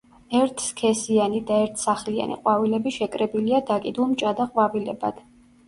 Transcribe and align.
ერთსქესიანი 0.37 1.41
და 1.49 1.57
ერთსახლიანი 1.65 2.39
ყვავილები 2.41 2.95
შეკრებილია 2.97 3.63
დაკიდულ 3.71 4.11
მჭადა 4.17 4.51
ყვავილებად. 4.57 5.25